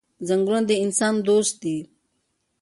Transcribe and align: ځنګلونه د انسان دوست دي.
ځنګلونه 0.27 0.65
د 0.69 0.71
انسان 0.83 1.13
دوست 1.27 1.55
دي. 1.63 1.77